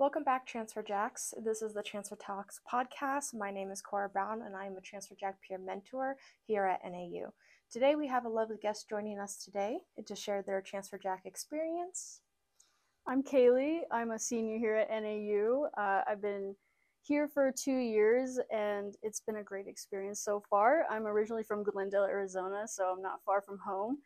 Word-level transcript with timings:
Welcome 0.00 0.24
back, 0.24 0.46
Transfer 0.46 0.82
Jacks. 0.82 1.34
This 1.44 1.60
is 1.60 1.74
the 1.74 1.82
Transfer 1.82 2.16
Talks 2.16 2.58
podcast. 2.66 3.34
My 3.34 3.50
name 3.50 3.70
is 3.70 3.82
Cora 3.82 4.08
Brown, 4.08 4.40
and 4.46 4.56
I 4.56 4.64
am 4.64 4.78
a 4.78 4.80
Transfer 4.80 5.14
Jack 5.14 5.36
peer 5.46 5.58
mentor 5.58 6.16
here 6.46 6.64
at 6.64 6.80
NAU. 6.90 7.34
Today, 7.70 7.96
we 7.96 8.06
have 8.06 8.24
a 8.24 8.30
lovely 8.30 8.56
guest 8.62 8.88
joining 8.88 9.18
us 9.18 9.44
today 9.44 9.76
to 10.06 10.16
share 10.16 10.40
their 10.40 10.62
Transfer 10.62 10.96
Jack 10.96 11.26
experience. 11.26 12.22
I'm 13.06 13.22
Kaylie. 13.22 13.80
I'm 13.92 14.12
a 14.12 14.18
senior 14.18 14.56
here 14.56 14.76
at 14.76 14.88
NAU. 14.88 15.66
Uh, 15.76 16.00
I've 16.08 16.22
been 16.22 16.56
here 17.02 17.28
for 17.28 17.52
two 17.52 17.76
years, 17.76 18.40
and 18.50 18.94
it's 19.02 19.20
been 19.20 19.36
a 19.36 19.42
great 19.42 19.66
experience 19.66 20.22
so 20.22 20.42
far. 20.48 20.86
I'm 20.90 21.06
originally 21.06 21.42
from 21.42 21.62
Glendale, 21.62 22.04
Arizona, 22.04 22.66
so 22.66 22.84
I'm 22.84 23.02
not 23.02 23.22
far 23.26 23.42
from 23.42 23.58
home 23.58 23.98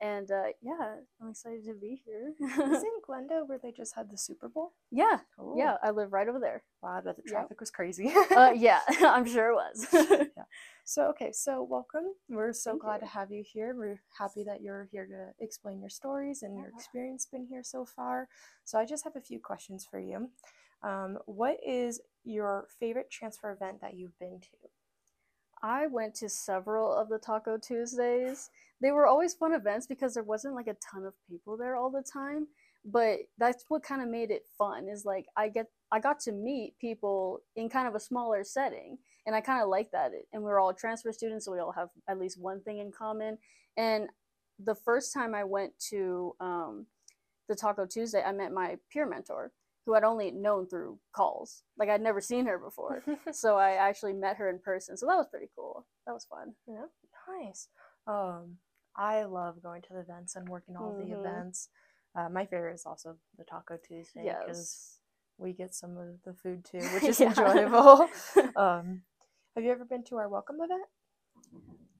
and 0.00 0.30
uh, 0.30 0.44
yeah, 0.62 0.96
I'm 1.20 1.30
excited 1.30 1.64
to 1.64 1.74
be 1.74 2.00
here. 2.04 2.34
Is 2.40 2.82
in 2.82 3.00
Glendale 3.04 3.46
where 3.46 3.58
they 3.58 3.72
just 3.72 3.94
had 3.94 4.10
the 4.10 4.16
Super 4.16 4.48
Bowl? 4.48 4.72
Yeah, 4.90 5.18
oh. 5.38 5.54
yeah, 5.56 5.76
I 5.82 5.90
live 5.90 6.12
right 6.12 6.28
over 6.28 6.38
there. 6.38 6.62
Wow, 6.82 7.00
but 7.04 7.16
the 7.16 7.22
traffic 7.22 7.52
yep. 7.52 7.60
was 7.60 7.70
crazy. 7.70 8.12
uh, 8.36 8.52
yeah, 8.56 8.80
I'm 9.00 9.26
sure 9.26 9.50
it 9.50 9.54
was. 9.54 9.86
yeah. 9.92 10.44
So 10.84 11.08
okay, 11.08 11.32
so 11.32 11.62
welcome. 11.62 12.12
We're 12.28 12.52
so 12.52 12.72
Thank 12.72 12.82
glad 12.82 12.94
you. 12.94 13.00
to 13.00 13.06
have 13.06 13.30
you 13.32 13.44
here. 13.44 13.74
We're 13.76 14.00
happy 14.16 14.44
that 14.44 14.62
you're 14.62 14.88
here 14.90 15.06
to 15.06 15.44
explain 15.44 15.80
your 15.80 15.90
stories 15.90 16.42
and 16.42 16.56
your 16.56 16.68
experience 16.68 17.26
been 17.26 17.46
here 17.46 17.62
so 17.62 17.84
far. 17.84 18.28
So 18.64 18.78
I 18.78 18.84
just 18.84 19.04
have 19.04 19.16
a 19.16 19.20
few 19.20 19.40
questions 19.40 19.86
for 19.88 19.98
you. 19.98 20.30
Um, 20.82 21.18
what 21.26 21.58
is 21.66 22.00
your 22.24 22.66
favorite 22.78 23.10
transfer 23.10 23.50
event 23.50 23.80
that 23.80 23.94
you've 23.94 24.18
been 24.18 24.40
to? 24.40 24.68
I 25.62 25.86
went 25.86 26.14
to 26.16 26.28
several 26.28 26.92
of 26.92 27.08
the 27.08 27.18
Taco 27.18 27.58
Tuesdays. 27.58 28.50
They 28.80 28.90
were 28.90 29.06
always 29.06 29.34
fun 29.34 29.52
events 29.52 29.86
because 29.86 30.14
there 30.14 30.22
wasn't 30.22 30.54
like 30.54 30.68
a 30.68 30.74
ton 30.74 31.04
of 31.04 31.14
people 31.28 31.56
there 31.56 31.76
all 31.76 31.90
the 31.90 32.02
time, 32.02 32.46
but 32.84 33.18
that's 33.38 33.64
what 33.68 33.82
kind 33.82 34.02
of 34.02 34.08
made 34.08 34.30
it 34.30 34.46
fun 34.56 34.88
is 34.88 35.04
like 35.04 35.26
I 35.36 35.48
get 35.48 35.66
I 35.90 36.00
got 36.00 36.20
to 36.20 36.32
meet 36.32 36.78
people 36.78 37.40
in 37.56 37.68
kind 37.68 37.88
of 37.88 37.94
a 37.94 38.00
smaller 38.00 38.44
setting 38.44 38.98
and 39.26 39.34
I 39.34 39.40
kind 39.40 39.62
of 39.62 39.68
like 39.68 39.90
that. 39.92 40.12
And 40.32 40.42
we're 40.42 40.60
all 40.60 40.72
transfer 40.72 41.12
students 41.12 41.44
so 41.44 41.52
we 41.52 41.58
all 41.58 41.72
have 41.72 41.88
at 42.08 42.18
least 42.18 42.40
one 42.40 42.60
thing 42.62 42.78
in 42.78 42.92
common. 42.92 43.38
And 43.76 44.08
the 44.58 44.74
first 44.74 45.12
time 45.12 45.34
I 45.34 45.44
went 45.44 45.72
to 45.90 46.34
um, 46.40 46.86
the 47.48 47.54
Taco 47.54 47.86
Tuesday, 47.86 48.22
I 48.22 48.32
met 48.32 48.52
my 48.52 48.76
peer 48.92 49.06
mentor 49.06 49.52
who 49.88 49.94
I'd 49.94 50.04
only 50.04 50.30
known 50.30 50.66
through 50.66 50.98
calls. 51.16 51.62
Like 51.78 51.88
I'd 51.88 52.02
never 52.02 52.20
seen 52.20 52.44
her 52.44 52.58
before. 52.58 53.02
so 53.32 53.56
I 53.56 53.70
actually 53.70 54.12
met 54.12 54.36
her 54.36 54.50
in 54.50 54.58
person. 54.58 54.98
So 54.98 55.06
that 55.06 55.16
was 55.16 55.28
pretty 55.30 55.48
cool. 55.56 55.86
That 56.06 56.12
was 56.12 56.26
fun. 56.26 56.52
Yeah. 56.68 56.84
Nice. 57.26 57.68
Um, 58.06 58.58
I 58.94 59.24
love 59.24 59.62
going 59.62 59.80
to 59.80 59.94
the 59.94 60.00
events 60.00 60.36
and 60.36 60.46
working 60.46 60.76
all 60.76 60.92
mm-hmm. 60.92 61.10
the 61.10 61.18
events. 61.18 61.70
Uh, 62.14 62.28
my 62.28 62.44
favorite 62.44 62.74
is 62.74 62.84
also 62.84 63.16
the 63.38 63.44
Taco 63.44 63.78
Tuesday 63.78 64.24
because 64.24 64.58
yes. 64.58 64.98
we 65.38 65.54
get 65.54 65.74
some 65.74 65.96
of 65.96 66.20
the 66.26 66.34
food 66.34 66.66
too, 66.70 66.86
which 66.92 67.04
is 67.04 67.22
enjoyable. 67.22 68.10
um, 68.56 69.00
have 69.56 69.64
you 69.64 69.70
ever 69.72 69.86
been 69.86 70.04
to 70.04 70.16
our 70.16 70.28
welcome 70.28 70.56
event? 70.56 70.82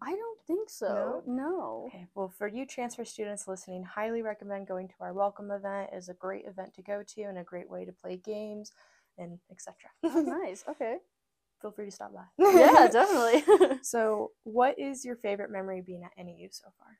I 0.00 0.10
don't 0.14 0.40
think 0.46 0.70
so. 0.70 1.22
No. 1.26 1.34
no. 1.34 1.84
Okay. 1.88 2.06
Well, 2.14 2.28
for 2.28 2.46
you 2.46 2.66
transfer 2.66 3.04
students 3.04 3.48
listening, 3.48 3.82
highly 3.82 4.22
recommend 4.22 4.68
going 4.68 4.88
to 4.88 4.94
our 5.00 5.12
welcome 5.12 5.50
event. 5.50 5.90
is 5.92 6.08
a 6.08 6.14
great 6.14 6.44
event 6.46 6.74
to 6.74 6.82
go 6.82 7.02
to 7.02 7.22
and 7.22 7.38
a 7.38 7.42
great 7.44 7.68
way 7.68 7.84
to 7.84 7.92
play 7.92 8.16
games 8.16 8.72
and 9.18 9.38
etc. 9.50 9.74
oh, 10.04 10.20
nice. 10.42 10.64
Okay. 10.68 10.98
Feel 11.60 11.72
free 11.72 11.86
to 11.86 11.90
stop 11.90 12.12
by. 12.14 12.22
yeah, 12.38 12.86
definitely. 12.92 13.78
so, 13.82 14.30
what 14.44 14.78
is 14.78 15.04
your 15.04 15.16
favorite 15.16 15.50
memory 15.50 15.80
being 15.80 16.04
at 16.04 16.12
NAU 16.16 16.48
so 16.50 16.68
far? 16.78 16.98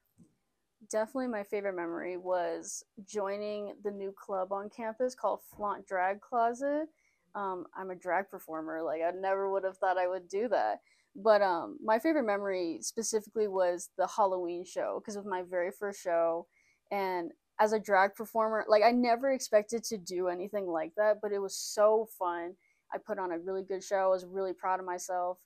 Definitely, 0.90 1.28
my 1.28 1.44
favorite 1.44 1.76
memory 1.76 2.16
was 2.16 2.82
joining 3.06 3.74
the 3.84 3.90
new 3.90 4.12
club 4.12 4.52
on 4.52 4.68
campus 4.70 5.14
called 5.14 5.40
Flaunt 5.54 5.86
Drag 5.86 6.20
Closet. 6.20 6.88
Um, 7.36 7.66
I'm 7.76 7.90
a 7.90 7.94
drag 7.94 8.30
performer. 8.30 8.82
Like, 8.82 9.02
I 9.02 9.12
never 9.12 9.48
would 9.48 9.62
have 9.62 9.76
thought 9.76 9.98
I 9.98 10.08
would 10.08 10.28
do 10.28 10.48
that 10.48 10.80
but 11.18 11.42
um, 11.42 11.78
my 11.82 11.98
favorite 11.98 12.26
memory 12.26 12.78
specifically 12.80 13.48
was 13.48 13.90
the 13.98 14.06
Halloween 14.06 14.64
show 14.64 15.00
because 15.00 15.16
it 15.16 15.20
was 15.20 15.26
my 15.26 15.42
very 15.42 15.70
first 15.70 16.00
show, 16.00 16.46
and 16.90 17.32
as 17.60 17.72
a 17.72 17.80
drag 17.80 18.14
performer, 18.14 18.64
like 18.68 18.84
I 18.84 18.92
never 18.92 19.32
expected 19.32 19.82
to 19.84 19.98
do 19.98 20.28
anything 20.28 20.66
like 20.66 20.92
that, 20.96 21.16
but 21.20 21.32
it 21.32 21.40
was 21.40 21.56
so 21.56 22.08
fun. 22.18 22.54
I 22.94 22.98
put 22.98 23.18
on 23.18 23.32
a 23.32 23.38
really 23.38 23.62
good 23.62 23.82
show. 23.82 23.96
I 23.96 24.06
was 24.06 24.24
really 24.24 24.52
proud 24.52 24.78
of 24.78 24.86
myself, 24.86 25.38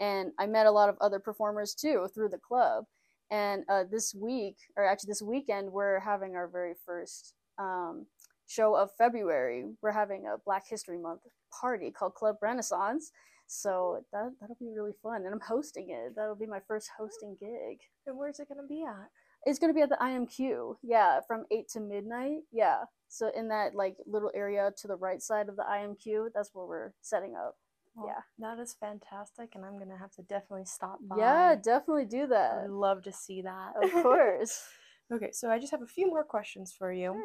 and 0.00 0.32
I 0.38 0.46
met 0.46 0.66
a 0.66 0.70
lot 0.70 0.88
of 0.88 0.96
other 1.00 1.18
performers 1.18 1.74
too 1.74 2.08
through 2.14 2.30
the 2.30 2.38
club. 2.38 2.84
And 3.30 3.64
uh, 3.68 3.84
this 3.90 4.14
week, 4.14 4.56
or 4.76 4.86
actually 4.86 5.08
this 5.08 5.20
weekend, 5.20 5.70
we're 5.70 6.00
having 6.00 6.34
our 6.34 6.48
very 6.48 6.72
first 6.86 7.34
um, 7.58 8.06
show 8.46 8.74
of 8.74 8.90
February. 8.96 9.64
We're 9.82 9.92
having 9.92 10.26
a 10.26 10.38
Black 10.38 10.64
History 10.66 10.98
Month 10.98 11.20
party 11.60 11.90
called 11.90 12.14
Club 12.14 12.36
Renaissance 12.40 13.12
so 13.48 14.04
that 14.12 14.30
that'll 14.40 14.56
be 14.60 14.70
really 14.70 14.92
fun, 15.02 15.24
and 15.24 15.32
I'm 15.34 15.40
hosting 15.40 15.90
it. 15.90 16.14
That'll 16.14 16.36
be 16.36 16.46
my 16.46 16.60
first 16.68 16.90
hosting 16.96 17.36
gig. 17.40 17.80
And 18.06 18.16
where's 18.16 18.38
it 18.38 18.48
gonna 18.48 18.66
be 18.68 18.84
at? 18.84 19.08
It's 19.46 19.58
gonna 19.58 19.72
be 19.72 19.80
at 19.80 19.88
the 19.88 19.96
IMQ. 19.96 20.76
Yeah, 20.82 21.20
from 21.26 21.46
eight 21.50 21.68
to 21.70 21.80
midnight. 21.80 22.42
Yeah. 22.52 22.84
So 23.08 23.30
in 23.34 23.48
that 23.48 23.74
like 23.74 23.96
little 24.06 24.30
area 24.34 24.70
to 24.76 24.86
the 24.86 24.96
right 24.96 25.22
side 25.22 25.48
of 25.48 25.56
the 25.56 25.62
IMQ, 25.62 26.28
that's 26.34 26.50
where 26.52 26.66
we're 26.66 26.92
setting 27.00 27.34
up. 27.34 27.56
Well, 27.94 28.06
yeah, 28.06 28.20
that 28.38 28.60
is 28.60 28.76
fantastic, 28.78 29.54
and 29.54 29.64
I'm 29.64 29.78
gonna 29.78 29.98
have 29.98 30.12
to 30.12 30.22
definitely 30.22 30.66
stop 30.66 30.98
by. 31.02 31.16
Yeah, 31.16 31.56
definitely 31.56 32.04
do 32.04 32.26
that. 32.26 32.58
I'd 32.64 32.70
love 32.70 33.02
to 33.04 33.12
see 33.12 33.42
that. 33.42 33.72
Of 33.82 33.90
course. 34.02 34.62
okay, 35.12 35.32
so 35.32 35.50
I 35.50 35.58
just 35.58 35.72
have 35.72 35.82
a 35.82 35.86
few 35.86 36.06
more 36.06 36.22
questions 36.22 36.74
for 36.78 36.92
you. 36.92 37.16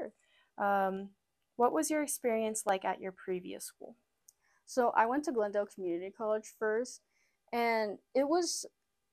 Sure. 0.57 0.87
Um, 0.87 1.09
what 1.57 1.73
was 1.73 1.91
your 1.91 2.01
experience 2.01 2.63
like 2.65 2.85
at 2.85 3.01
your 3.01 3.11
previous 3.11 3.65
school? 3.65 3.97
So 4.65 4.91
I 4.95 5.05
went 5.05 5.25
to 5.25 5.31
Glendale 5.31 5.67
Community 5.73 6.11
College 6.15 6.53
first, 6.57 7.01
and 7.51 7.97
it 8.15 8.27
was 8.27 8.65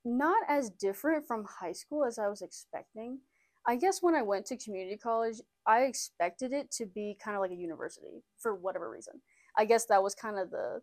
not 0.05 0.43
as 0.49 0.71
different 0.71 1.27
from 1.27 1.44
high 1.44 1.72
school 1.72 2.05
as 2.05 2.19
I 2.19 2.28
was 2.28 2.43
expecting. 2.43 3.19
I 3.66 3.77
guess 3.77 4.03
when 4.03 4.15
I 4.15 4.22
went 4.22 4.47
to 4.47 4.56
community 4.56 4.97
college, 4.97 5.37
I 5.66 5.83
expected 5.83 6.53
it 6.53 6.71
to 6.72 6.87
be 6.87 7.16
kind 7.22 7.37
of 7.37 7.43
like 7.43 7.50
a 7.50 7.56
university 7.56 8.22
for 8.38 8.55
whatever 8.55 8.91
reason. 8.91 9.21
I 9.56 9.66
guess 9.66 9.84
that 9.87 10.03
was 10.03 10.15
kind 10.15 10.38
of 10.38 10.50
the 10.50 10.81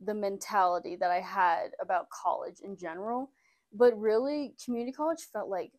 the 0.00 0.14
mentality 0.14 0.94
that 0.96 1.10
I 1.10 1.20
had 1.20 1.70
about 1.80 2.10
college 2.10 2.60
in 2.62 2.76
general. 2.76 3.30
But 3.72 3.98
really, 3.98 4.54
community 4.62 4.92
college 4.92 5.26
felt 5.32 5.48
like 5.48 5.72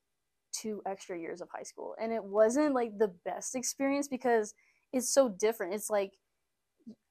two 0.52 0.82
extra 0.86 1.18
years 1.18 1.40
of 1.42 1.50
high 1.54 1.64
school. 1.64 1.96
And 2.02 2.12
it 2.12 2.24
wasn't 2.24 2.74
like 2.74 2.98
the 2.98 3.14
best 3.26 3.56
experience 3.56 4.08
because 4.08 4.54
it's 4.92 5.14
so 5.14 5.30
different. 5.30 5.74
It's 5.74 5.90
like 5.90 6.14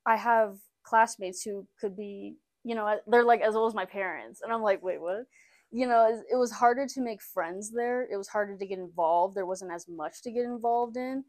I 0.05 0.17
have 0.17 0.59
classmates 0.87 1.43
who 1.43 1.67
could 1.81 1.97
be, 1.97 2.37
you 2.65 2.75
know, 2.75 2.99
they're 3.07 3.25
like 3.25 3.41
as 3.41 3.55
old 3.55 3.71
as 3.71 3.75
my 3.75 3.85
parents. 3.85 4.41
And 4.43 4.53
I'm 4.53 4.63
like, 4.63 4.83
wait, 4.83 5.01
what? 5.01 5.25
You 5.73 5.87
know, 5.87 6.23
it 6.31 6.37
was 6.37 6.53
harder 6.53 6.87
to 6.87 7.01
make 7.01 7.21
friends 7.21 7.73
there. 7.73 8.09
It 8.11 8.17
was 8.17 8.29
harder 8.29 8.57
to 8.57 8.67
get 8.67 8.79
involved. 8.79 9.37
There 9.37 9.47
wasn't 9.47 9.73
as 9.73 9.87
much 9.89 10.23
to 10.23 10.31
get 10.31 10.45
involved 10.45 10.97
in. 10.97 11.25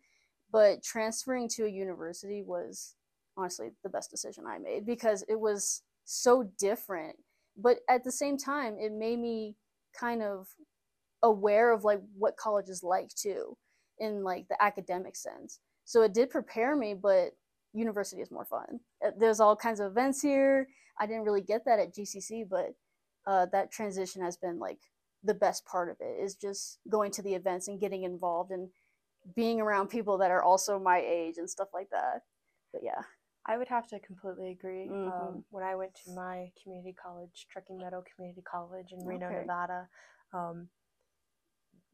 But 0.52 0.84
transferring 0.84 1.50
to 1.50 1.66
a 1.66 1.70
university 1.70 2.44
was 2.44 2.96
honestly 3.36 3.70
the 3.84 3.90
best 3.90 4.10
decision 4.10 4.46
I 4.48 4.58
made 4.60 4.86
because 4.86 5.24
it 5.28 5.40
was 5.40 5.82
so 6.06 6.50
different. 6.60 7.16
But 7.58 7.80
at 7.90 8.04
the 8.04 8.12
same 8.12 8.38
time, 8.38 8.78
it 8.80 8.92
made 8.92 9.20
me 9.20 9.56
kind 10.00 10.22
of 10.22 10.48
aware 11.24 11.74
of 11.74 11.84
like 11.84 12.02
what 12.18 12.38
college 12.38 12.70
is 12.70 12.84
like 12.84 13.10
too 13.16 13.58
in 14.00 14.24
like 14.24 14.48
the 14.48 14.64
academic 14.64 15.16
sense. 15.16 15.60
So 15.86 16.04
it 16.04 16.14
did 16.14 16.30
prepare 16.30 16.76
me, 16.76 16.94
but 16.94 17.32
university 17.74 18.22
is 18.22 18.32
more 18.32 18.46
fun. 18.46 18.80
Uh, 19.06 19.12
there's 19.18 19.40
all 19.40 19.56
kinds 19.56 19.80
of 19.80 19.92
events 19.92 20.22
here. 20.22 20.68
I 21.00 21.06
didn't 21.06 21.24
really 21.24 21.42
get 21.42 21.66
that 21.66 21.80
at 21.80 21.94
GCC, 21.94 22.48
but 22.50 22.74
uh, 23.26 23.46
that 23.52 23.72
transition 23.72 24.22
has 24.22 24.38
been 24.38 24.60
like 24.60 24.80
the 25.24 25.34
best 25.34 25.66
part 25.66 25.90
of 25.90 25.98
it 26.00 26.24
is 26.24 26.36
just 26.36 26.80
going 26.90 27.12
to 27.12 27.22
the 27.22 27.36
events 27.36 27.68
and 27.68 27.80
getting 27.80 28.04
involved 28.04 28.52
and 28.52 28.70
being 29.36 29.60
around 29.60 29.88
people 29.90 30.18
that 30.18 30.32
are 30.32 30.44
also 30.44 30.80
my 30.80 31.00
age 31.00 31.36
and 31.38 31.50
stuff 31.50 31.68
like 31.74 31.90
that. 31.92 32.22
But 32.72 32.82
yeah. 32.84 33.02
I 33.46 33.58
would 33.58 33.70
have 33.70 33.88
to 33.88 34.00
completely 34.00 34.52
agree. 34.52 34.88
Mm-hmm. 34.88 35.08
Um, 35.08 35.46
when 35.52 35.64
I 35.64 35.76
went 35.76 35.96
to 36.06 36.12
my 36.12 36.52
community 36.62 36.94
college, 37.02 37.48
Truckee 37.50 37.76
Meadow 37.76 38.04
Community 38.14 38.42
College 38.42 38.92
in 38.92 39.06
Reno, 39.06 39.28
okay. 39.28 39.40
Nevada, 39.40 39.88
um, 40.34 40.68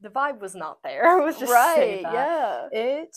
the 0.00 0.08
vibe 0.08 0.40
was 0.40 0.54
not 0.54 0.82
there. 0.82 1.18
It 1.20 1.24
was 1.24 1.38
just 1.38 1.52
right. 1.52 2.00
Yeah. 2.02 2.68
It 2.72 3.16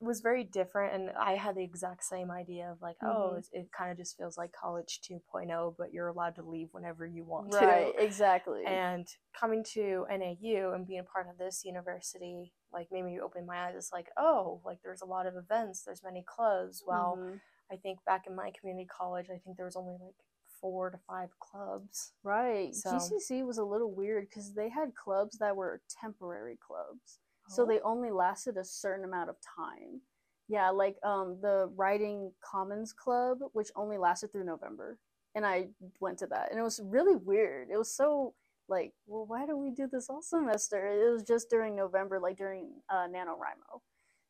was 0.00 0.20
very 0.20 0.44
different 0.44 0.94
and 0.94 1.10
i 1.18 1.32
had 1.32 1.54
the 1.54 1.62
exact 1.62 2.02
same 2.02 2.30
idea 2.30 2.70
of 2.70 2.80
like 2.80 2.96
oh, 3.02 3.06
mm-hmm. 3.06 3.34
oh 3.34 3.36
it, 3.36 3.48
it 3.52 3.68
kind 3.76 3.90
of 3.90 3.96
just 3.96 4.16
feels 4.16 4.38
like 4.38 4.50
college 4.52 5.00
2.0 5.08 5.74
but 5.78 5.92
you're 5.92 6.08
allowed 6.08 6.34
to 6.34 6.42
leave 6.42 6.68
whenever 6.72 7.06
you 7.06 7.24
want 7.24 7.52
right, 7.52 7.60
to. 7.60 7.66
Right 7.66 7.92
exactly. 7.98 8.64
And 8.66 9.06
coming 9.38 9.64
to 9.74 10.06
nau 10.10 10.72
and 10.72 10.86
being 10.86 11.00
a 11.00 11.04
part 11.04 11.28
of 11.28 11.38
this 11.38 11.62
university 11.64 12.52
like 12.72 12.88
made 12.90 13.04
me 13.04 13.20
open 13.20 13.46
my 13.46 13.66
eyes. 13.66 13.74
It's 13.76 13.92
like 13.92 14.08
oh 14.16 14.60
like 14.64 14.78
there's 14.82 15.02
a 15.02 15.06
lot 15.06 15.26
of 15.26 15.34
events 15.36 15.82
there's 15.84 16.02
many 16.02 16.24
clubs. 16.26 16.82
Well 16.86 17.18
mm-hmm. 17.18 17.36
i 17.70 17.76
think 17.76 17.98
back 18.04 18.24
in 18.26 18.34
my 18.34 18.52
community 18.58 18.88
college 18.88 19.26
i 19.30 19.38
think 19.38 19.56
there 19.56 19.66
was 19.66 19.76
only 19.76 19.94
like 20.00 20.14
four 20.60 20.90
to 20.90 20.98
five 21.08 21.30
clubs. 21.38 22.12
Right 22.22 22.74
so, 22.74 22.90
gcc 22.90 23.44
was 23.46 23.58
a 23.58 23.64
little 23.64 23.94
weird 23.94 24.28
because 24.28 24.54
they 24.54 24.68
had 24.68 24.94
clubs 24.94 25.38
that 25.38 25.56
were 25.56 25.82
temporary 26.00 26.58
clubs 26.66 27.18
so 27.50 27.66
they 27.66 27.80
only 27.80 28.10
lasted 28.10 28.56
a 28.56 28.64
certain 28.64 29.04
amount 29.04 29.30
of 29.30 29.36
time. 29.40 30.00
Yeah, 30.48 30.70
like 30.70 30.96
um 31.04 31.38
the 31.42 31.70
writing 31.76 32.32
commons 32.42 32.92
club, 32.92 33.38
which 33.52 33.70
only 33.76 33.98
lasted 33.98 34.32
through 34.32 34.44
November. 34.44 34.98
And 35.34 35.46
I 35.46 35.68
went 36.00 36.18
to 36.20 36.26
that. 36.28 36.50
And 36.50 36.58
it 36.58 36.62
was 36.62 36.80
really 36.84 37.16
weird. 37.16 37.68
It 37.70 37.76
was 37.76 37.94
so 37.94 38.34
like, 38.68 38.92
well, 39.06 39.26
why 39.26 39.46
don't 39.46 39.62
we 39.62 39.70
do 39.70 39.88
this 39.90 40.08
all 40.08 40.22
semester? 40.22 40.86
It 40.86 41.12
was 41.12 41.22
just 41.22 41.50
during 41.50 41.76
November, 41.76 42.18
like 42.20 42.36
during 42.36 42.72
uh 42.88 43.06
NaNoWriMo. 43.08 43.80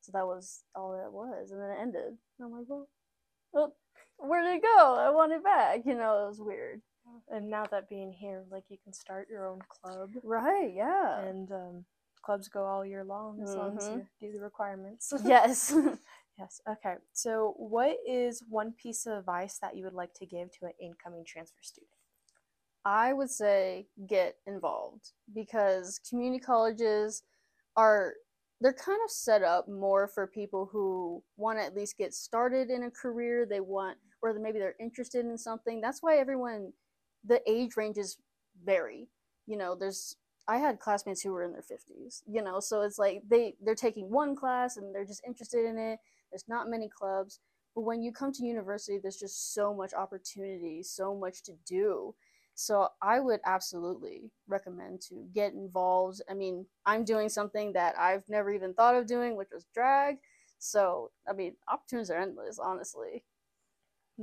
So 0.03 0.13
that 0.13 0.27
was 0.27 0.65
all 0.75 0.95
it 0.95 1.13
was. 1.13 1.51
And 1.53 1.61
then 1.61 1.71
it 1.71 1.79
ended. 1.81 2.17
And 2.39 2.47
I'm 2.47 2.53
like, 2.53 2.67
well, 2.69 2.89
well 3.53 3.75
where 4.19 4.43
did 4.43 4.57
it 4.57 4.63
go? 4.63 4.97
I 4.97 5.11
want 5.11 5.33
it 5.33 5.45
back. 5.45 5.81
You 5.87 5.95
know, 5.95 6.25
it 6.25 6.29
was 6.29 6.41
weird. 6.41 6.83
And 7.29 7.51
now 7.51 7.65
that 7.71 7.89
being 7.89 8.13
here, 8.13 8.45
like 8.51 8.65
you 8.69 8.77
can 8.85 8.93
start 8.93 9.29
your 9.31 9.47
own 9.47 9.61
club. 9.69 10.11
Right, 10.23 10.73
yeah. 10.75 11.21
And 11.21 11.51
um, 11.51 11.85
clubs 12.23 12.49
go 12.49 12.65
all 12.65 12.85
year 12.85 13.05
long 13.05 13.41
as 13.43 13.55
long 13.57 13.77
as 13.77 13.89
Mhm. 13.89 13.99
you 14.21 14.29
do 14.29 14.33
the 14.33 14.41
requirements. 14.41 15.13
yes. 15.25 15.73
yes. 16.39 16.61
Okay. 16.69 16.97
So, 17.13 17.55
what 17.57 17.97
is 18.07 18.43
one 18.49 18.73
piece 18.73 19.07
of 19.07 19.19
advice 19.19 19.59
that 19.59 19.77
you 19.77 19.85
would 19.85 19.95
like 19.95 20.15
to 20.15 20.27
give 20.27 20.51
to 20.59 20.67
an 20.67 20.73
incoming 20.81 21.25
transfer 21.25 21.63
student? 21.63 21.91
I 22.85 23.13
would 23.13 23.31
say 23.31 23.87
get 24.07 24.37
involved 24.47 25.13
because 25.35 26.01
community 26.09 26.41
colleges 26.43 27.23
are 27.77 28.15
they're 28.61 28.73
kind 28.73 28.99
of 29.05 29.11
set 29.11 29.43
up 29.43 29.69
more 29.69 30.07
for 30.09 30.27
people 30.27 30.67
who 30.71 31.23
want 31.37 31.59
to 31.59 31.65
at 31.65 31.75
least 31.75 31.97
get 31.99 32.15
started 32.15 32.71
in 32.71 32.85
a 32.85 32.91
career 32.91 33.47
they 33.47 33.61
want 33.61 33.99
or 34.23 34.33
maybe 34.39 34.59
they're 34.59 34.77
interested 34.81 35.25
in 35.25 35.37
something 35.37 35.81
that's 35.81 36.03
why 36.03 36.17
everyone 36.17 36.73
the 37.25 37.41
age 37.51 37.77
ranges 37.77 38.19
vary 38.65 39.09
you 39.47 39.57
know 39.57 39.75
there's 39.75 40.17
i 40.51 40.59
had 40.59 40.81
classmates 40.81 41.23
who 41.23 41.33
were 41.33 41.45
in 41.45 41.53
their 41.53 41.63
50s 41.63 42.23
you 42.27 42.43
know 42.43 42.61
so 42.61 42.83
it's 42.83 42.99
like 42.99 43.23
they 43.29 43.55
they're 43.65 43.75
taking 43.75 44.11
one 44.11 44.35
class 44.35 44.77
and 44.77 44.95
they're 44.95 45.05
just 45.05 45.23
interested 45.27 45.65
in 45.65 45.79
it 45.79 45.99
there's 46.31 46.49
not 46.49 46.69
many 46.69 46.89
clubs 46.89 47.41
but 47.75 47.83
when 47.83 48.03
you 48.03 48.13
come 48.13 48.33
to 48.33 48.45
university 48.45 48.99
there's 48.99 49.17
just 49.17 49.55
so 49.55 49.75
much 49.75 49.95
opportunity 49.95 50.83
so 50.83 51.15
much 51.15 51.43
to 51.43 51.53
do 51.67 52.15
so 52.55 52.89
I 53.01 53.21
would 53.21 53.41
absolutely 53.47 54.31
recommend 54.47 55.01
to 55.09 55.27
get 55.33 55.55
involved. 55.55 56.21
I 56.29 56.35
mean, 56.35 56.67
I'm 56.85 57.05
doing 57.05 57.31
something 57.31 57.73
that 57.73 57.99
I've 57.99 58.29
never 58.29 58.51
even 58.51 58.75
thought 58.75 58.97
of 58.97 59.07
doing, 59.07 59.35
which 59.35 59.49
was 59.51 59.67
drag. 59.73 60.17
So 60.59 61.11
I 61.27 61.33
mean, 61.33 61.55
opportunities 61.73 62.11
are 62.11 62.19
endless, 62.21 62.59
honestly. 62.59 63.25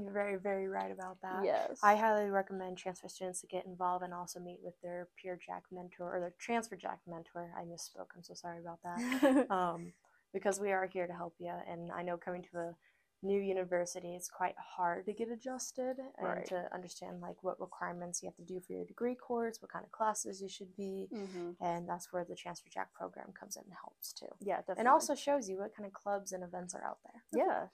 You're 0.03 0.13
very, 0.13 0.37
very 0.37 0.67
right 0.67 0.91
about 0.91 1.17
that. 1.21 1.43
yes. 1.43 1.79
I 1.81 1.95
highly 1.95 2.29
recommend 2.29 2.77
transfer 2.77 3.07
students 3.07 3.41
to 3.41 3.47
get 3.47 3.65
involved 3.65 4.03
and 4.03 4.13
also 4.13 4.39
meet 4.39 4.59
with 4.63 4.75
their 4.81 5.07
peer 5.21 5.39
Jack 5.43 5.63
mentor 5.71 6.15
or 6.15 6.19
their 6.19 6.33
transfer 6.39 6.75
Jack 6.75 6.99
mentor. 7.07 7.51
I 7.57 7.61
misspoke. 7.63 8.07
I'm 8.15 8.23
so 8.23 8.33
sorry 8.33 8.59
about 8.59 8.79
that. 8.83 9.47
um, 9.49 9.93
because 10.33 10.59
we 10.59 10.71
are 10.71 10.85
here 10.85 11.07
to 11.07 11.13
help 11.13 11.33
you. 11.39 11.51
And 11.69 11.91
I 11.91 12.03
know 12.03 12.17
coming 12.17 12.43
to 12.51 12.57
a 12.59 12.75
new 13.23 13.39
university, 13.41 14.13
it's 14.15 14.29
quite 14.29 14.53
hard 14.75 15.05
to 15.07 15.13
get 15.13 15.29
adjusted 15.31 15.95
and 16.19 16.27
Right. 16.27 16.45
to 16.47 16.69
understand 16.73 17.19
like 17.19 17.41
what 17.43 17.59
requirements 17.59 18.21
you 18.21 18.27
have 18.29 18.35
to 18.35 18.43
do 18.53 18.59
for 18.59 18.73
your 18.73 18.85
degree 18.85 19.15
course, 19.15 19.57
what 19.61 19.71
kind 19.71 19.83
of 19.83 19.91
classes 19.91 20.39
you 20.41 20.49
should 20.49 20.75
be. 20.75 21.07
hmm 21.11 21.51
And 21.59 21.89
that's 21.89 22.13
where 22.13 22.23
the 22.23 22.35
Transfer 22.35 22.69
Jack 22.69 22.93
program 22.93 23.33
comes 23.39 23.55
in 23.55 23.63
and 23.63 23.73
helps 23.81 24.13
too. 24.13 24.27
Yeah, 24.39 24.57
definitely. 24.57 24.81
And 24.81 24.87
also 24.89 25.15
shows 25.15 25.49
you 25.49 25.57
what 25.57 25.75
kind 25.75 25.87
of 25.87 25.93
clubs 25.93 26.31
and 26.33 26.43
events 26.43 26.75
are 26.75 26.83
out 26.83 26.99
there. 27.03 27.23
yeah. 27.45 27.67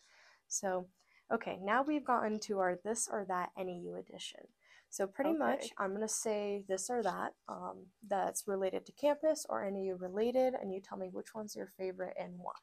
So, 0.47 0.87
okay, 1.33 1.57
now 1.62 1.83
we've 1.83 2.06
gotten 2.06 2.39
to 2.41 2.59
our 2.59 2.80
this 2.83 3.09
or 3.12 3.25
that 3.27 3.50
NAU 3.57 3.95
edition. 3.95 4.41
So, 4.89 5.07
pretty 5.07 5.31
Okay. 5.31 5.39
much, 5.39 5.69
I'm 5.80 5.89
going 5.89 6.01
to 6.01 6.07
say 6.07 6.63
this 6.68 6.89
or 6.89 7.01
that 7.03 7.33
um, 7.50 7.88
that's 8.07 8.47
related 8.47 8.85
to 8.85 8.91
campus 8.94 9.45
or 9.50 9.69
NAU 9.69 9.95
related, 9.97 10.53
and 10.53 10.74
you 10.74 10.81
tell 10.81 10.97
me 10.97 11.09
which 11.12 11.33
one's 11.33 11.56
your 11.56 11.71
favorite 11.77 12.15
and 12.19 12.33
why. 12.38 12.53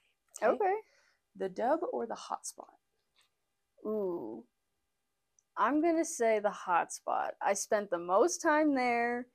Okay. 0.42 0.74
The 1.36 1.48
dub 1.48 1.80
or 1.92 2.06
the 2.06 2.14
hotspot? 2.14 2.76
Ooh. 3.86 4.44
I'm 5.56 5.82
gonna 5.82 6.04
say 6.04 6.38
the 6.38 6.50
hotspot. 6.66 7.30
I 7.42 7.52
spent 7.52 7.90
the 7.90 7.98
most 7.98 8.38
time 8.40 8.74
there, 8.74 9.26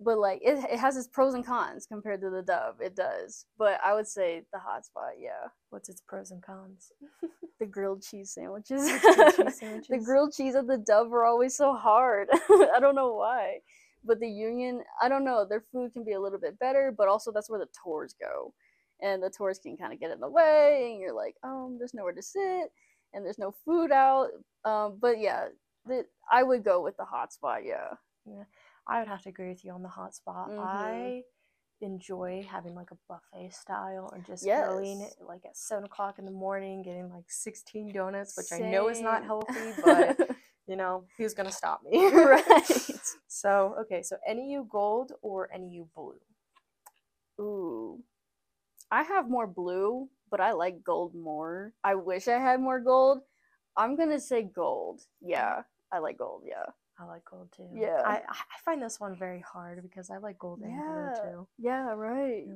but 0.00 0.18
like 0.18 0.40
it, 0.42 0.64
it 0.70 0.78
has 0.78 0.96
its 0.96 1.08
pros 1.08 1.34
and 1.34 1.46
cons 1.46 1.86
compared 1.86 2.20
to 2.22 2.30
the 2.30 2.42
dove. 2.42 2.80
It 2.80 2.96
does, 2.96 3.46
but 3.58 3.80
I 3.84 3.94
would 3.94 4.08
say 4.08 4.42
the 4.52 4.58
hotspot. 4.58 5.12
Yeah, 5.20 5.48
What's 5.70 5.88
its 5.88 6.02
pros 6.06 6.30
and 6.32 6.42
cons? 6.42 6.92
the 7.60 7.66
grilled 7.66 8.02
cheese 8.02 8.32
sandwiches. 8.32 8.88
Grilled 9.00 9.34
cheese 9.60 9.86
the 9.88 10.02
grilled 10.04 10.32
cheese 10.34 10.54
at 10.56 10.66
the 10.66 10.78
Dove 10.78 11.12
are 11.12 11.24
always 11.24 11.56
so 11.56 11.74
hard. 11.74 12.28
I 12.32 12.78
don't 12.80 12.96
know 12.96 13.14
why. 13.14 13.58
But 14.04 14.20
the 14.20 14.28
Union, 14.28 14.82
I 15.02 15.08
don't 15.08 15.24
know. 15.24 15.44
Their 15.48 15.64
food 15.72 15.92
can 15.92 16.04
be 16.04 16.12
a 16.12 16.20
little 16.20 16.38
bit 16.40 16.58
better, 16.58 16.92
but 16.96 17.08
also 17.08 17.30
that's 17.32 17.50
where 17.50 17.60
the 17.60 17.68
tours 17.84 18.14
go. 18.20 18.54
And 19.02 19.22
the 19.22 19.30
tours 19.30 19.58
can 19.58 19.76
kind 19.76 19.92
of 19.92 20.00
get 20.00 20.10
in 20.10 20.20
the 20.20 20.28
way, 20.28 20.90
and 20.92 21.00
you're 21.00 21.14
like, 21.14 21.36
um, 21.42 21.76
there's 21.78 21.94
nowhere 21.94 22.12
to 22.12 22.22
sit, 22.22 22.70
and 23.14 23.24
there's 23.24 23.38
no 23.38 23.54
food 23.64 23.92
out. 23.92 24.28
Um, 24.64 24.98
but 25.00 25.18
yeah, 25.18 25.48
the, 25.86 26.04
I 26.30 26.42
would 26.42 26.64
go 26.64 26.82
with 26.82 26.96
the 26.96 27.04
hotspot. 27.04 27.60
Yeah. 27.64 27.94
Yeah. 28.26 28.44
I 28.90 28.98
would 28.98 29.08
have 29.08 29.22
to 29.22 29.28
agree 29.30 29.48
with 29.48 29.64
you 29.64 29.72
on 29.72 29.82
the 29.82 29.88
hotspot. 29.88 30.48
Mhm. 30.48 30.58
I 30.58 31.24
enjoy 31.80 32.44
having 32.50 32.74
like 32.74 32.90
a 32.90 32.98
buffet 33.08 33.52
style 33.54 34.10
or 34.12 34.18
just 34.26 34.44
Yes. 34.44 34.58
going 34.58 35.08
like 35.26 35.44
at 35.46 35.56
seven 35.56 35.84
o'clock 35.84 36.18
in 36.18 36.24
the 36.26 36.30
morning, 36.32 36.82
getting 36.82 37.08
like 37.08 37.30
16 37.30 37.92
donuts, 37.92 38.36
which 38.36 38.52
I 38.52 38.58
know 38.58 38.88
is 38.88 39.00
not 39.00 39.24
healthy, 39.24 39.72
but 39.82 40.18
you 40.66 40.76
know, 40.76 41.04
who's 41.16 41.34
gonna 41.34 41.52
stop 41.52 41.82
me? 41.84 42.04
right. 42.12 43.00
So, 43.28 43.76
okay, 43.82 44.02
so 44.02 44.16
NAU 44.28 44.64
gold 44.64 45.12
or 45.22 45.48
NAU 45.52 45.86
blue? 45.94 46.20
Ooh. 47.40 48.02
I 48.90 49.02
have 49.04 49.30
more 49.30 49.46
blue, 49.46 50.08
but 50.30 50.40
I 50.40 50.52
like 50.52 50.82
gold 50.84 51.14
more. 51.14 51.72
I 51.84 51.94
wish 51.94 52.28
I 52.28 52.38
had 52.38 52.60
more 52.60 52.80
gold. 52.80 53.20
I'm 53.76 53.96
gonna 53.96 54.20
say 54.20 54.42
gold. 54.42 55.02
Yeah, 55.20 55.62
I 55.92 55.98
like 56.00 56.18
gold. 56.18 56.42
Yeah. 56.46 56.66
I 57.00 57.06
like 57.06 57.24
gold 57.30 57.50
too. 57.56 57.68
Yeah. 57.74 58.02
I, 58.04 58.18
I 58.28 58.58
find 58.64 58.82
this 58.82 59.00
one 59.00 59.16
very 59.16 59.40
hard 59.42 59.82
because 59.82 60.10
I 60.10 60.18
like 60.18 60.38
gold 60.38 60.60
and 60.62 60.72
Yeah. 60.72 61.12
blue 61.22 61.30
too. 61.32 61.48
Yeah, 61.58 61.92
right. 61.94 62.46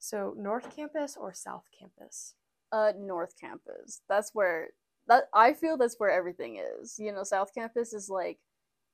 So, 0.00 0.34
North 0.38 0.74
Campus 0.74 1.16
or 1.18 1.34
South 1.34 1.64
Campus? 1.78 2.34
Uh, 2.72 2.92
North 2.98 3.34
Campus. 3.40 4.02
That's 4.08 4.32
where 4.34 4.68
that 5.08 5.24
I 5.34 5.54
feel 5.54 5.76
that's 5.78 5.96
where 6.00 6.10
everything 6.10 6.58
is. 6.80 6.96
You 6.98 7.12
know, 7.12 7.24
South 7.24 7.54
Campus 7.54 7.94
is 7.94 8.10
like 8.10 8.38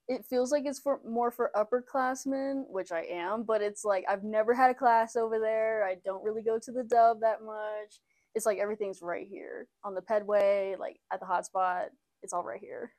it 0.09 0.25
feels 0.29 0.53
like 0.53 0.65
it's 0.67 0.79
for 0.81 1.01
more 1.07 1.31
for 1.31 1.51
upperclassmen, 1.57 2.65
which 2.69 2.93
I 2.93 3.03
am, 3.05 3.45
but 3.45 3.63
it's 3.63 3.85
like 3.85 4.05
I've 4.09 4.25
never 4.25 4.55
had 4.55 4.71
a 4.71 4.75
class 4.75 5.17
over 5.17 5.39
there. 5.39 5.85
I 5.85 5.97
don't 6.05 6.25
really 6.25 6.43
go 6.43 6.59
to 6.59 6.73
the 6.73 6.85
dub 6.85 7.21
that 7.21 7.43
much. 7.45 8.01
It's 8.35 8.47
like 8.47 8.59
everything's 8.59 9.03
right 9.03 9.27
here 9.29 9.69
on 9.85 9.95
the 9.95 10.03
pedway, 10.03 10.79
like 10.79 11.01
at 11.13 11.21
the 11.21 11.27
hotspot. 11.27 11.87
It's 12.23 12.33
all 12.33 12.45
right 12.45 12.61
here. 12.61 12.93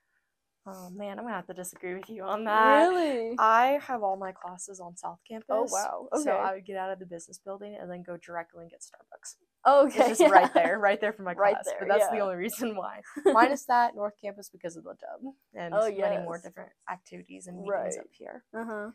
Oh 0.67 0.89
man, 0.91 1.17
I'm 1.17 1.25
gonna 1.25 1.35
have 1.35 1.47
to 1.47 1.53
disagree 1.53 1.95
with 1.95 2.09
you 2.09 2.23
on 2.23 2.45
that. 2.45 2.87
really? 2.87 3.35
I 3.39 3.79
have 3.87 4.03
all 4.03 4.15
my 4.15 4.31
classes 4.31 4.79
on 4.79 4.95
South 4.95 5.17
Campus. 5.27 5.47
Oh 5.49 5.67
wow. 5.71 6.07
Okay. 6.13 6.23
So 6.23 6.31
I 6.31 6.53
would 6.53 6.65
get 6.65 6.77
out 6.77 6.91
of 6.91 6.99
the 6.99 7.05
business 7.05 7.39
building 7.43 7.75
and 7.79 7.89
then 7.89 8.03
go 8.03 8.17
directly 8.17 8.63
and 8.63 8.69
get 8.71 8.81
Starbucks. 8.81 9.35
okay. 9.87 10.09
It's 10.11 10.19
just 10.19 10.31
right 10.31 10.53
there, 10.53 10.77
right 10.77 11.01
there 11.01 11.13
for 11.13 11.23
my 11.23 11.33
Right 11.33 11.53
class. 11.55 11.65
there, 11.65 11.77
but 11.79 11.87
that's 11.87 12.09
the 12.11 12.19
only 12.19 12.35
reason 12.35 12.75
why. 12.75 13.01
Minus 13.25 13.65
that, 13.65 13.95
North 13.95 14.13
Campus 14.23 14.49
because 14.49 14.75
of 14.77 14.83
the 14.83 14.91
dub 14.93 15.33
and 15.55 15.73
Oh, 15.75 15.89
many 15.91 16.17
more 16.17 16.37
different 16.37 16.69
activities 16.91 17.47
and 17.47 17.57
meetings 17.57 17.95
Right. 17.95 17.99
up 17.99 18.05
here. 18.11 18.43
uh 18.55 18.63
huh. 18.65 18.91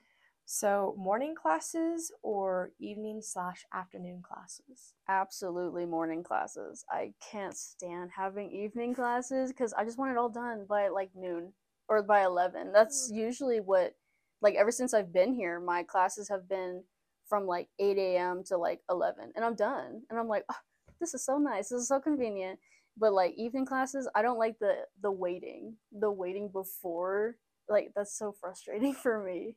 So 0.49 0.95
morning 0.97 1.35
classes 1.35 2.13
or 2.23 2.71
evening 2.79 3.21
slash 3.21 3.67
afternoon 3.75 4.23
classes? 4.23 4.95
absolutely 5.09 5.87
morning 5.87 6.23
classes. 6.23 6.85
I 6.91 7.13
can't 7.31 7.57
stand 7.57 8.11
having 8.17 8.51
evening 8.51 8.95
classes 8.95 9.51
because 9.51 9.73
I 9.73 9.85
just 9.85 9.99
want 9.99 10.13
it 10.13 10.19
all 10.19 10.29
done 10.29 10.67
by 10.69 10.89
like 10.89 11.11
noon 11.15 11.53
or 11.89 12.03
by 12.03 12.25
11. 12.25 12.73
That's 12.73 13.11
mm. 13.11 13.17
usually 13.17 13.61
what, 13.61 13.95
like, 14.41 14.55
ever 14.55 14.71
since 14.71 14.95
I've 14.95 15.13
been 15.13 15.35
here, 15.35 15.61
my 15.61 15.83
classes 15.83 16.29
have 16.29 16.49
been 16.49 16.83
from 17.29 17.47
like 17.47 17.69
8 17.79 17.99
a.m. 17.99 18.45
to 18.47 18.57
like 18.57 18.83
11, 18.91 19.33
and 19.35 19.45
I'm 19.45 19.57
done. 19.57 20.03
And 20.11 20.19
I'm 20.19 20.29
like, 20.29 20.45
oh, 20.49 20.57
this 21.01 21.15
is 21.15 21.25
so 21.25 21.39
nice. 21.39 21.71
This 21.71 21.83
is 21.83 21.89
so 21.89 22.01
convenient. 22.01 22.59
But 22.97 23.13
like 23.13 23.35
evening 23.37 23.67
classes, 23.67 24.09
I 24.15 24.23
don't 24.23 24.39
like 24.39 24.59
the 24.59 24.77
the 25.03 25.11
waiting, 25.11 25.75
the 25.93 26.11
waiting 26.11 26.49
before. 26.49 27.37
Like 27.69 27.91
that's 27.95 28.17
so 28.17 28.33
frustrating 28.41 28.95
for 29.03 29.23
me. 29.23 29.57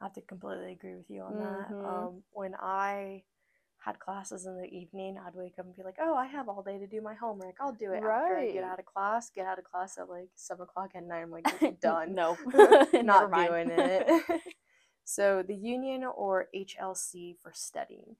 I 0.00 0.04
have 0.06 0.14
to 0.14 0.22
completely 0.22 0.72
agree 0.72 0.96
with 0.96 1.10
you 1.10 1.22
on 1.22 1.34
Mhm. 1.34 1.68
that. 1.68 1.86
Um, 1.86 2.24
when 2.32 2.54
I 2.54 3.24
had 3.78 3.98
classes 3.98 4.46
in 4.46 4.56
the 4.56 4.66
evening, 4.66 5.18
I'd 5.18 5.34
wake 5.34 5.58
up 5.58 5.64
and 5.66 5.74
be 5.74 5.82
like, 5.82 5.96
"Oh, 5.98 6.14
I 6.14 6.26
have 6.26 6.48
all 6.48 6.62
day 6.62 6.78
to 6.78 6.86
do 6.86 7.00
my 7.00 7.14
homework. 7.14 7.56
I'll 7.60 7.72
do 7.72 7.92
it 7.92 8.02
after 8.02 8.36
I 8.36 8.52
get 8.52 8.64
out 8.64 8.78
of 8.78 8.84
class." 8.86 9.30
Get 9.30 9.46
out 9.46 9.58
of 9.58 9.64
class 9.64 9.98
at 9.98 10.08
like 10.08 10.30
seven 10.34 10.64
o'clock 10.64 10.94
at 10.94 11.04
night. 11.04 11.22
I'm 11.22 11.30
like, 11.30 11.44
done. 11.80 12.14
no, 12.14 12.36
not 13.02 13.32
doing 13.32 13.70
it. 13.70 14.42
so 15.04 15.42
the 15.42 15.54
union 15.54 16.04
or 16.04 16.48
HLC 16.54 17.34
for 17.42 17.52
studying. 17.54 18.16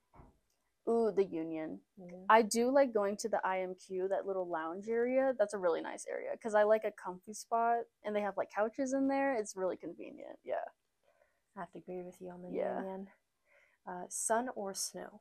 Ooh, 0.88 1.12
the 1.14 1.24
union. 1.24 1.80
Yeah. 1.98 2.24
I 2.28 2.42
do 2.42 2.70
like 2.70 2.92
going 2.92 3.16
to 3.18 3.28
the 3.28 3.40
IMQ, 3.44 4.08
that 4.08 4.26
little 4.26 4.48
lounge 4.48 4.88
area. 4.88 5.34
That's 5.38 5.52
a 5.54 5.58
really 5.58 5.82
nice 5.82 6.06
area 6.10 6.30
because 6.32 6.54
I 6.54 6.62
like 6.64 6.84
a 6.84 6.90
comfy 6.90 7.34
spot 7.34 7.80
and 8.02 8.16
they 8.16 8.22
have 8.22 8.36
like 8.36 8.50
couches 8.50 8.92
in 8.94 9.06
there. 9.08 9.36
It's 9.36 9.54
really 9.56 9.76
convenient. 9.76 10.38
Yeah. 10.42 10.64
I 11.56 11.60
have 11.60 11.72
to 11.72 11.78
agree 11.78 12.02
with 12.02 12.16
you 12.20 12.30
on 12.30 12.42
the 12.42 12.50
Yeah. 12.50 12.82
Uh, 13.86 14.04
sun 14.08 14.48
or 14.54 14.74
snow. 14.74 15.20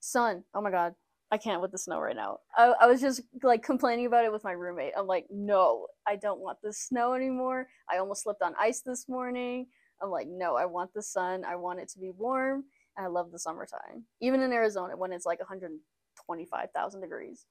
Sun. 0.00 0.44
Oh 0.54 0.60
my 0.60 0.70
God. 0.70 0.94
I 1.30 1.36
can't 1.38 1.60
with 1.60 1.72
the 1.72 1.78
snow 1.78 2.00
right 2.00 2.16
now. 2.16 2.38
I, 2.56 2.74
I 2.80 2.86
was 2.86 3.00
just 3.02 3.20
like 3.42 3.62
complaining 3.62 4.06
about 4.06 4.24
it 4.24 4.32
with 4.32 4.44
my 4.44 4.52
roommate. 4.52 4.94
I'm 4.96 5.06
like, 5.06 5.26
no, 5.30 5.86
I 6.06 6.16
don't 6.16 6.40
want 6.40 6.58
the 6.62 6.72
snow 6.72 7.12
anymore. 7.14 7.68
I 7.92 7.98
almost 7.98 8.22
slipped 8.22 8.42
on 8.42 8.54
ice 8.58 8.80
this 8.80 9.08
morning. 9.08 9.66
I'm 10.02 10.10
like, 10.10 10.26
no, 10.28 10.56
I 10.56 10.64
want 10.64 10.94
the 10.94 11.02
sun. 11.02 11.44
I 11.44 11.56
want 11.56 11.80
it 11.80 11.88
to 11.90 11.98
be 11.98 12.10
warm. 12.10 12.64
And 12.96 13.04
I 13.06 13.08
love 13.10 13.30
the 13.30 13.38
summertime. 13.38 14.04
Even 14.20 14.40
in 14.42 14.52
Arizona 14.52 14.96
when 14.96 15.12
it's 15.12 15.26
like 15.26 15.38
125,000 15.40 17.00
degrees. 17.00 17.46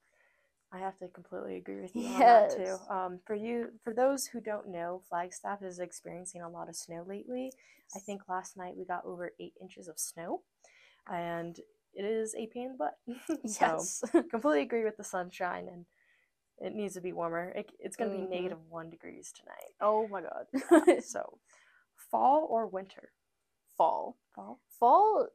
I 0.72 0.78
have 0.78 0.98
to 0.98 1.08
completely 1.08 1.56
agree 1.56 1.80
with 1.80 1.94
you 1.96 2.04
on 2.06 2.20
that 2.20 2.50
too. 2.50 2.78
Um, 2.90 3.20
for 3.26 3.34
you, 3.34 3.68
for 3.82 3.94
those 3.94 4.26
who 4.26 4.40
don't 4.40 4.68
know, 4.68 5.02
Flagstaff 5.08 5.62
is 5.62 5.78
experiencing 5.78 6.42
a 6.42 6.48
lot 6.48 6.68
of 6.68 6.76
snow 6.76 7.04
lately. 7.06 7.52
I 7.96 8.00
think 8.00 8.22
last 8.28 8.56
night 8.56 8.76
we 8.76 8.84
got 8.84 9.04
over 9.06 9.32
eight 9.40 9.54
inches 9.62 9.88
of 9.88 9.98
snow, 9.98 10.42
and 11.10 11.58
it 11.94 12.04
is 12.04 12.34
a 12.34 12.46
pain 12.48 12.66
in 12.66 12.72
the 12.72 12.78
butt. 12.78 12.98
so 13.46 13.60
Yes. 13.60 14.02
completely 14.30 14.62
agree 14.62 14.84
with 14.84 14.96
the 14.98 15.04
sunshine, 15.04 15.68
and 15.72 15.86
it 16.58 16.74
needs 16.74 16.94
to 16.94 17.00
be 17.00 17.12
warmer. 17.12 17.50
It, 17.50 17.72
it's 17.78 17.96
going 17.96 18.10
to 18.10 18.16
Mhm. 18.16 18.28
be 18.28 18.34
negative 18.34 18.58
one 18.68 18.90
degrees 18.90 19.32
tonight. 19.32 19.72
oh 19.80 20.06
my 20.08 20.20
god. 20.22 20.46
Uh, 20.70 20.80
so, 21.00 21.38
fall 22.10 22.46
or 22.50 22.66
winter? 22.66 23.12
Fall. 23.76 24.16
Fall. 24.34 24.60
Fall, 24.78 25.28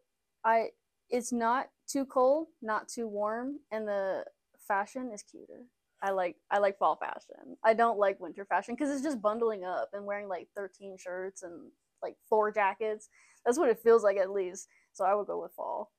I 0.43 0.69
it's 1.09 1.31
not 1.31 1.69
too 1.87 2.05
cold, 2.05 2.47
not 2.61 2.87
too 2.87 3.07
warm, 3.07 3.59
and 3.71 3.87
the 3.87 4.25
fashion 4.67 5.11
is 5.13 5.23
cuter. 5.23 5.63
I 6.01 6.11
like 6.11 6.35
I 6.51 6.57
like 6.59 6.77
fall 6.77 6.95
fashion. 6.97 7.57
I 7.63 7.73
don't 7.73 7.97
like 7.97 8.19
winter 8.19 8.45
fashion 8.45 8.75
because 8.75 8.93
it's 8.93 9.03
just 9.03 9.21
bundling 9.21 9.63
up 9.63 9.89
and 9.93 10.05
wearing 10.05 10.27
like 10.27 10.49
13 10.55 10.97
shirts 10.97 11.43
and 11.43 11.71
like 12.01 12.17
four 12.27 12.51
jackets. 12.51 13.09
That's 13.45 13.57
what 13.57 13.69
it 13.69 13.79
feels 13.79 14.03
like 14.03 14.17
at 14.17 14.31
least. 14.31 14.67
So 14.91 15.05
I 15.05 15.15
would 15.15 15.27
go 15.27 15.41
with 15.41 15.53
fall. 15.53 15.91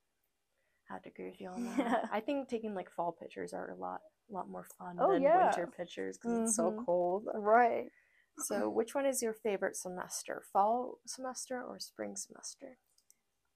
I 0.90 0.94
have 0.94 1.02
to 1.02 1.09
agree 1.09 1.30
with 1.30 1.40
you 1.40 1.49
on 1.49 1.64
that. 1.64 1.78
Yeah. 1.78 2.09
I 2.12 2.21
think 2.21 2.49
taking 2.49 2.75
like 2.75 2.90
fall 2.90 3.12
pictures 3.12 3.54
are 3.54 3.71
a 3.71 3.75
lot, 3.76 4.00
lot 4.30 4.50
more 4.50 4.66
fun 4.78 4.97
Oh, 5.00 5.12
than 5.12 5.23
yeah. 5.23 5.47
winter 5.47 5.66
pictures 5.66 6.18
because 6.18 6.42
it's 6.42 6.56
so 6.56 6.71
Mhm. 6.73 6.85
cold. 6.85 7.28
Right. 7.35 7.90
So, 8.37 8.68
which 8.68 8.94
one 8.94 9.06
is 9.06 9.23
your 9.23 9.33
favorite 9.33 9.76
semester? 9.76 10.42
Fall 10.52 10.99
semester 11.06 11.62
or 11.62 11.78
spring 11.78 12.16
semester? 12.16 12.78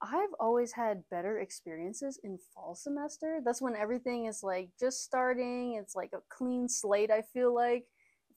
I've 0.01 0.33
always 0.39 0.71
had 0.71 1.03
better 1.11 1.39
experiences 1.39 2.19
in 2.23 2.39
fall 2.53 2.75
semester. 2.75 3.39
That's 3.43 3.61
when 3.61 3.75
everything 3.75 4.25
is 4.25 4.43
like 4.43 4.69
just 4.79 5.03
starting. 5.03 5.75
It's 5.75 5.95
like 5.95 6.11
a 6.13 6.21
clean 6.29 6.69
slate, 6.69 7.11
I 7.11 7.21
feel 7.21 7.53
like, 7.53 7.85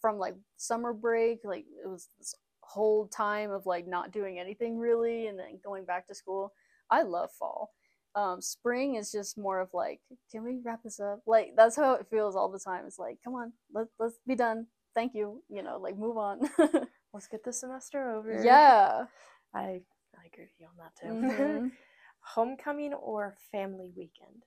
from 0.00 0.18
like 0.18 0.34
summer 0.56 0.92
break. 0.92 1.40
Like 1.44 1.64
it 1.84 1.88
was 1.88 2.08
this 2.18 2.34
whole 2.60 3.06
time 3.06 3.50
of 3.50 3.66
like 3.66 3.86
not 3.86 4.12
doing 4.12 4.38
anything 4.38 4.78
really 4.78 5.28
and 5.28 5.38
then 5.38 5.60
going 5.64 5.84
back 5.84 6.08
to 6.08 6.14
school. 6.14 6.52
I 6.90 7.02
love 7.02 7.30
fall. 7.38 7.70
Um, 8.14 8.42
spring 8.42 8.96
is 8.96 9.10
just 9.12 9.38
more 9.38 9.60
of 9.60 9.70
like, 9.72 10.00
can 10.30 10.44
we 10.44 10.58
wrap 10.64 10.82
this 10.82 11.00
up? 11.00 11.20
Like 11.26 11.52
that's 11.56 11.76
how 11.76 11.94
it 11.94 12.06
feels 12.10 12.34
all 12.36 12.50
the 12.50 12.58
time. 12.58 12.84
It's 12.86 12.98
like, 12.98 13.18
come 13.24 13.34
on, 13.34 13.52
let, 13.72 13.86
let's 14.00 14.18
be 14.26 14.34
done. 14.34 14.66
Thank 14.94 15.14
you. 15.14 15.42
You 15.48 15.62
know, 15.62 15.78
like 15.78 15.96
move 15.96 16.18
on. 16.18 16.40
Let's 17.14 17.26
get 17.26 17.44
the 17.44 17.52
semester 17.52 18.10
over. 18.14 18.42
yeah. 18.42 19.04
I, 19.54 19.82
I 20.22 20.26
agree 20.32 20.44
with 20.44 20.60
you 20.60 20.66
on 20.66 20.76
that 20.78 20.96
too. 20.96 21.06
Mhm. 21.06 21.72
Homecoming 22.34 22.94
or 22.94 23.36
family 23.50 23.90
weekend? 23.96 24.44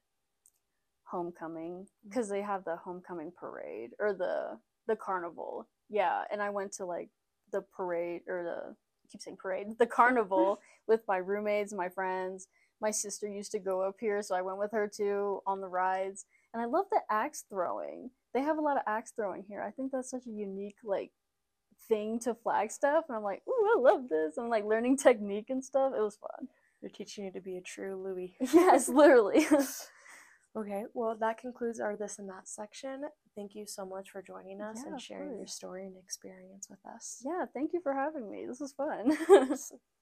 homecoming. 1.08 1.88
Because 2.03 2.29
they 2.29 2.41
have 2.41 2.65
the 2.65 2.75
homecoming 2.77 3.32
parade 3.32 3.91
or 4.00 4.13
the 4.13 4.60
the 4.88 4.96
carnival. 4.96 5.67
Yeah 5.88 6.24
and 6.32 6.41
i 6.41 6.50
went 6.50 6.72
to 6.74 6.86
like 6.86 7.10
the 7.51 7.62
parade 7.62 8.22
or 8.27 8.44
the 8.44 8.72
I 8.74 9.08
keep 9.12 9.22
saying 9.22 9.38
parade 9.38 9.77
the 9.77 9.86
carnival 9.86 10.60
with 10.88 11.01
my 11.08 11.17
roommates 11.17 11.74
my 11.74 11.89
friends. 11.89 12.48
My 12.82 12.89
sister 12.91 13.27
used 13.27 13.51
to 13.51 13.60
go 13.60 13.82
up 13.82 13.98
here 14.00 14.22
so 14.24 14.36
i 14.36 14.41
went 14.41 14.58
with 14.58 14.72
her 14.72 14.88
too 14.94 15.41
on 15.46 15.62
the 15.62 15.67
rides. 15.67 16.25
And 16.53 16.62
i 16.62 16.65
love 16.65 16.86
the 16.91 17.01
axe 17.10 17.46
throwing. 17.50 18.10
They 18.34 18.41
have 18.41 18.58
a 18.58 18.62
lot 18.62 18.77
of 18.77 18.84
axe 18.88 19.12
throwing 19.15 19.44
here. 19.48 19.62
I 19.62 19.70
think 19.72 19.91
that's 19.91 20.10
such 20.10 20.25
a 20.25 20.32
unique 20.32 20.77
like 20.84 21.12
thing 21.88 22.20
to 22.20 22.34
flagstaff 22.36 23.04
and 23.08 23.15
i'm 23.18 23.24
like 23.24 23.42
ooh 23.48 23.70
i 23.77 23.80
love 23.80 24.10
this 24.10 24.38
i'm 24.38 24.50
like 24.50 24.65
learning 24.65 24.98
technique 24.98 25.50
and 25.50 25.63
stuff 25.63 25.94
it 25.98 26.01
was 26.01 26.15
fun 26.18 26.48
They're 26.82 26.89
teaching 26.89 27.25
you 27.25 27.32
to 27.32 27.42
be 27.42 27.58
a 27.58 27.62
true 27.62 27.96
Louie. 28.04 28.36
yes 28.54 28.88
literally 28.89 29.46
Okay, 30.58 30.86
well, 30.94 31.18
that 31.20 31.38
concludes 31.38 31.82
our 31.82 31.98
this 31.98 32.18
and 32.18 32.30
that 32.30 32.48
section. 32.48 33.01
Thank 33.36 33.56
you 33.56 33.65
so 33.68 33.86
much 33.86 34.10
for 34.12 34.22
joining 34.22 34.62
us 34.62 34.77
Yeah, 34.86 34.92
and 34.94 35.01
sharing 35.01 35.38
your 35.38 35.48
story 35.48 35.86
and 35.86 35.98
experience 35.98 36.70
with 36.70 36.80
us. 36.86 37.22
yeah 37.25 37.44
thank 37.54 37.74
you 37.74 37.82
for 37.82 37.94
having 37.94 38.32
me 38.32 38.46
this 38.48 38.62
was 38.62 38.72
fun. 38.72 39.18